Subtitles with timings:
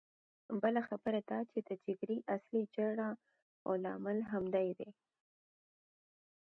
[0.61, 3.09] بله خبره دا چې د جګړې اصلي جرړه
[3.65, 4.89] او لامل همدی دی.